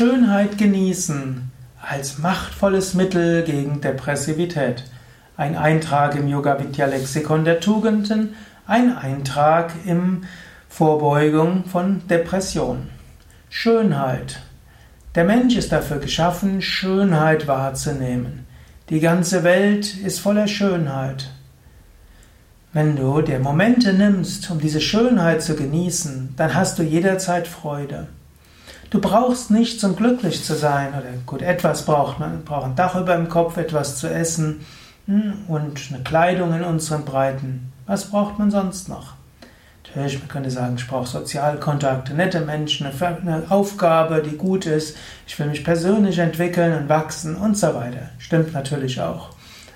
Schönheit 0.00 0.56
genießen 0.56 1.50
als 1.78 2.16
machtvolles 2.16 2.94
Mittel 2.94 3.42
gegen 3.42 3.82
Depressivität. 3.82 4.84
Ein 5.36 5.58
Eintrag 5.58 6.14
im 6.14 6.26
Yoga 6.26 6.58
Vidya 6.58 6.86
Lexikon 6.86 7.44
der 7.44 7.60
Tugenden, 7.60 8.34
ein 8.66 8.96
Eintrag 8.96 9.74
im 9.84 10.22
Vorbeugung 10.70 11.66
von 11.66 12.00
Depression. 12.08 12.88
Schönheit. 13.50 14.40
Der 15.16 15.24
Mensch 15.24 15.54
ist 15.54 15.70
dafür 15.70 15.98
geschaffen, 15.98 16.62
Schönheit 16.62 17.46
wahrzunehmen. 17.46 18.46
Die 18.88 19.00
ganze 19.00 19.44
Welt 19.44 19.98
ist 19.98 20.20
voller 20.20 20.48
Schönheit. 20.48 21.28
Wenn 22.72 22.96
du 22.96 23.20
dir 23.20 23.38
Momente 23.38 23.92
nimmst, 23.92 24.50
um 24.50 24.60
diese 24.60 24.80
Schönheit 24.80 25.42
zu 25.42 25.56
genießen, 25.56 26.32
dann 26.38 26.54
hast 26.54 26.78
du 26.78 26.82
jederzeit 26.82 27.46
Freude. 27.46 28.08
Du 28.90 29.00
brauchst 29.00 29.52
nicht 29.52 29.80
zum 29.80 29.94
glücklich 29.94 30.42
zu 30.42 30.56
sein, 30.56 30.88
oder 30.88 31.12
gut, 31.24 31.42
etwas 31.42 31.84
braucht 31.84 32.18
man. 32.18 32.32
Man 32.32 32.44
braucht 32.44 32.66
ein 32.66 32.74
Dach 32.74 32.96
über 32.96 33.14
dem 33.14 33.28
Kopf, 33.28 33.56
etwas 33.56 33.98
zu 33.98 34.08
essen 34.08 34.66
hm, 35.06 35.44
und 35.46 35.80
eine 35.92 36.02
Kleidung 36.02 36.52
in 36.52 36.64
unseren 36.64 37.04
Breiten. 37.04 37.72
Was 37.86 38.10
braucht 38.10 38.40
man 38.40 38.50
sonst 38.50 38.88
noch? 38.88 39.14
Natürlich, 39.84 40.18
man 40.18 40.28
könnte 40.28 40.50
sagen, 40.50 40.74
ich 40.76 40.88
brauche 40.88 41.06
Sozialkontakte, 41.06 42.14
nette 42.14 42.40
Menschen, 42.40 42.88
eine 43.00 43.44
Aufgabe, 43.48 44.22
die 44.22 44.36
gut 44.36 44.66
ist. 44.66 44.96
Ich 45.24 45.38
will 45.38 45.46
mich 45.46 45.62
persönlich 45.62 46.18
entwickeln 46.18 46.76
und 46.76 46.88
wachsen 46.88 47.36
und 47.36 47.56
so 47.56 47.68
weiter. 47.74 48.10
Stimmt 48.18 48.52
natürlich 48.52 49.00
auch. 49.00 49.30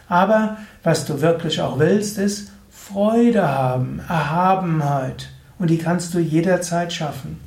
Aber 0.08 0.56
was 0.82 1.04
du 1.04 1.20
wirklich 1.20 1.60
auch 1.60 1.78
willst, 1.78 2.18
ist 2.18 2.50
Freude 2.70 3.48
haben, 3.48 4.00
Erhabenheit. 4.08 5.28
Und 5.60 5.70
die 5.70 5.78
kannst 5.78 6.14
du 6.14 6.18
jederzeit 6.18 6.92
schaffen. 6.92 7.43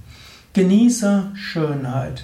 Genieße 0.58 1.34
Schönheit. 1.36 2.24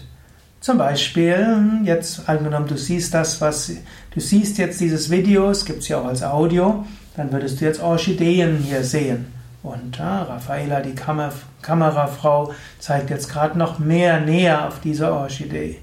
Zum 0.60 0.80
Beispiel, 0.80 1.55
jetzt 1.84 2.28
angenommen, 2.28 2.66
du 2.66 2.76
siehst 2.76 3.14
das, 3.14 3.40
was 3.42 3.72
du 4.09 4.20
siehst 4.20 4.58
jetzt 4.58 4.81
dieses 4.81 5.12
Video, 5.12 5.52
es 5.52 5.66
gibt 5.66 5.84
es 5.84 5.90
ja 5.90 6.00
auch 6.00 6.08
als 6.08 6.23
Audio, 6.23 6.84
dann 7.16 7.31
würdest 7.31 7.62
du 7.62 7.66
jetzt 7.66 7.80
Orchideen 7.80 8.58
hier 8.58 8.84
sehen. 8.84 9.28
Und 9.62 10.00
ja, 10.00 10.23
Raffaela, 10.23 10.81
die 10.81 10.95
Kamer 10.95 11.31
Kamerafrau, 11.62 12.56
zeigt 12.80 13.12
jetzt 13.12 13.30
gerade 13.30 13.56
noch 13.56 13.78
mehr 13.78 14.20
näher 14.20 14.68
auf 14.68 14.80
diese 14.80 15.14
Orchidee. 15.14 15.78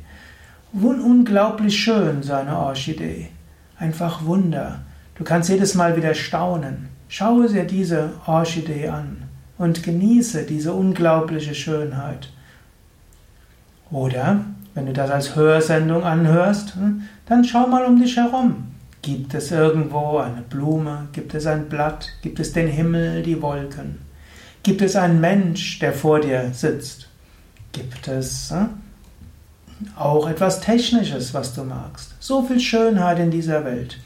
Unglaublich 0.73 1.79
schön, 1.79 2.25
so 2.25 2.33
eine 2.33 2.59
Orchidee. 2.59 3.29
Einfach 3.79 4.25
Wunder. 4.25 4.81
Du 5.15 5.23
kannst 5.23 5.51
jedes 5.51 5.77
Mal 5.77 5.97
wieder 5.97 6.15
staunen. 6.15 6.89
Schaue 7.07 7.49
dir 7.49 7.63
diese 7.63 8.15
Orchidee 8.27 8.89
an 8.89 9.19
und 9.57 9.85
genieße 9.85 10.47
diese 10.47 10.73
unglaubliche 10.73 11.55
Schönheit. 11.55 12.31
Oder, 13.91 14.45
wenn 14.75 14.87
du 14.87 14.93
das 14.93 15.11
als 15.11 15.35
Hörsendung 15.35 16.05
anhörst, 16.05 16.75
hm, 16.75 17.03
dann 17.27 17.45
schau 17.45 17.67
mal 17.67 17.85
um 17.85 18.01
dich 18.01 18.17
herum. 18.17 18.69
Gibt 19.03 19.35
es 19.35 19.51
irgendwo 19.51 20.19
eine 20.19 20.43
Blume? 20.43 21.09
Gibt 21.13 21.35
es 21.35 21.47
ein 21.47 21.69
Blatt? 21.69 22.09
Gibt 22.23 22.39
es 22.39 22.53
den 22.53 22.69
Himmel, 22.69 23.23
die 23.23 23.41
Wolken? 23.41 23.99
Gibt 24.63 24.83
es 24.83 24.95
einen 24.95 25.21
Mensch, 25.21 25.79
der 25.79 25.93
vor 25.93 26.21
dir 26.21 26.51
sitzt? 26.53 27.09
Gibt 27.73 28.09
es 28.09 28.51
hm, 28.51 28.69
auch 29.97 30.29
etwas 30.29 30.61
Technisches, 30.61 31.35
was 31.35 31.55
du 31.55 31.65
magst? 31.65 32.15
So 32.21 32.43
viel 32.43 32.61
Schönheit 32.61 33.19
in 33.19 33.31
dieser 33.31 33.65
Welt. 33.65 33.99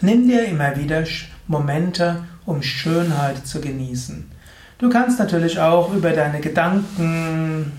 Nimm 0.00 0.28
dir 0.28 0.44
immer 0.44 0.76
wieder 0.76 1.04
Momente, 1.46 2.24
um 2.44 2.62
Schönheit 2.62 3.46
zu 3.46 3.60
genießen. 3.60 4.30
Du 4.78 4.90
kannst 4.90 5.18
natürlich 5.18 5.60
auch 5.60 5.94
über 5.94 6.10
deine 6.10 6.40
Gedanken 6.40 7.72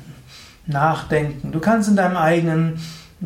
nachdenken. 0.66 1.52
Du 1.52 1.59
kannst 1.59 1.89
in 1.89 1.95
deinem 1.95 2.17
eigenen 2.17 2.80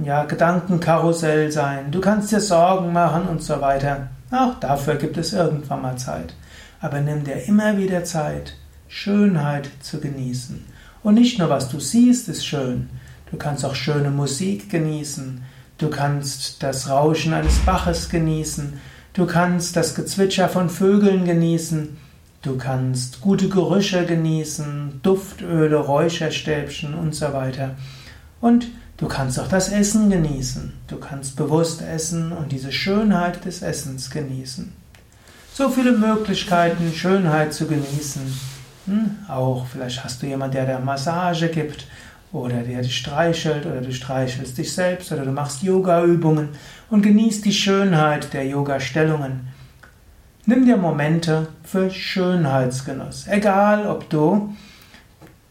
ja, 0.04 0.26
Gedankenkarussell 0.26 1.52
sein. 1.52 1.92
Du 1.92 2.02
kannst 2.02 2.32
dir 2.32 2.40
Sorgen 2.40 2.94
machen 2.94 3.28
und 3.28 3.42
so 3.42 3.62
weiter. 3.62 4.10
Auch 4.32 4.60
dafür 4.60 4.96
gibt 4.96 5.18
es 5.18 5.34
irgendwann 5.34 5.82
mal 5.82 5.98
Zeit. 5.98 6.36
Aber 6.80 7.02
nimm 7.02 7.24
dir 7.24 7.48
immer 7.48 7.78
wieder 7.78 8.04
Zeit, 8.04 8.56
Schönheit 8.88 9.70
zu 9.82 10.00
genießen. 10.00 10.64
Und 11.04 11.16
nicht 11.16 11.40
nur 11.40 11.50
was 11.50 11.70
du 11.70 11.80
siehst, 11.80 12.28
ist 12.30 12.46
schön. 12.46 12.90
Du 13.32 13.38
kannst 13.38 13.66
auch 13.66 13.76
schöne 13.76 14.12
Musik 14.12 14.70
genießen. 14.70 15.44
Du 15.78 15.90
kannst 15.90 16.64
das 16.64 16.90
Rauschen 16.90 17.34
eines 17.34 17.58
Baches 17.60 18.10
genießen. 18.10 18.80
Du 19.14 19.26
kannst 19.26 19.76
das 19.76 19.96
Gezwitscher 19.96 20.50
von 20.50 20.70
Vögeln 20.70 21.26
genießen. 21.26 21.98
Du 22.44 22.58
kannst 22.58 23.22
gute 23.22 23.50
Gerüche 23.50 24.06
genießen, 24.06 25.00
Duftöle, 25.02 25.78
Räucherstäbchen 25.78 26.94
und 26.94 27.16
so 27.16 27.34
weiter. 27.34 27.76
Und 28.40 28.68
du 28.98 29.08
kannst 29.08 29.40
auch 29.40 29.48
das 29.48 29.70
Essen 29.70 30.10
genießen. 30.10 30.72
Du 30.88 30.98
kannst 30.98 31.36
bewusst 31.36 31.82
essen 31.82 32.32
und 32.32 32.52
diese 32.52 32.72
Schönheit 32.72 33.44
des 33.44 33.64
Essens 33.64 34.12
genießen. 34.12 34.72
So 35.54 35.70
viele 35.70 35.94
Möglichkeiten, 35.94 36.94
Schönheit 36.94 37.54
zu 37.54 37.66
genießen. 37.66 38.22
Hm? 38.86 39.16
Auch 39.28 39.66
vielleicht 39.66 40.04
hast 40.04 40.22
du 40.22 40.28
jemanden, 40.28 40.56
der 40.56 40.68
dir 40.68 40.80
Massage 40.80 41.50
gibt 41.50 41.88
oder 42.32 42.62
der 42.62 42.84
dich 42.84 42.98
streichelt 42.98 43.66
oder 43.66 43.82
du 43.82 43.92
streichelst 43.92 44.58
dich 44.58 44.72
selbst 44.72 45.12
oder 45.12 45.26
du 45.26 45.32
machst 45.32 45.64
Yoga-Übungen 45.64 46.50
und 46.92 47.02
genießt 47.02 47.44
die 47.44 47.54
Schönheit 47.54 48.34
der 48.34 48.46
Yoga-Stellungen. 48.46 49.48
Nimm 50.50 50.66
dir 50.66 50.78
Momente 50.78 51.50
für 51.66 51.92
Schönheitsgenuss. 51.92 53.28
Egal, 53.28 53.86
ob 53.86 54.10
du 54.10 54.56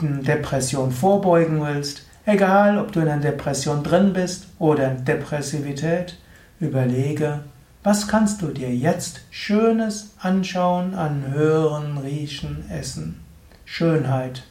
Depression 0.00 0.90
vorbeugen 0.90 1.60
willst, 1.60 2.06
egal, 2.24 2.78
ob 2.78 2.92
du 2.92 3.00
in 3.00 3.08
einer 3.08 3.20
Depression 3.20 3.82
drin 3.82 4.14
bist 4.14 4.46
oder 4.58 4.92
in 4.92 5.04
Depressivität, 5.04 6.16
überlege, 6.60 7.40
was 7.82 8.08
kannst 8.08 8.40
du 8.40 8.46
dir 8.46 8.74
jetzt 8.74 9.20
Schönes 9.30 10.14
anschauen, 10.18 10.94
anhören, 10.94 11.98
riechen, 11.98 12.64
essen. 12.70 13.20
Schönheit. 13.66 14.44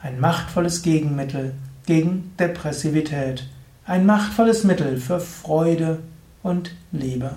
Ein 0.00 0.20
machtvolles 0.20 0.82
Gegenmittel 0.82 1.54
gegen 1.86 2.32
Depressivität. 2.38 3.48
Ein 3.84 4.06
machtvolles 4.06 4.62
Mittel 4.62 4.98
für 4.98 5.18
Freude 5.18 5.98
und 6.44 6.70
Liebe. 6.92 7.34